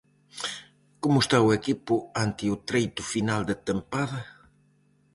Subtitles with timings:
[1.01, 1.93] Como está o equipo
[2.23, 4.21] ante o treito final de tempada?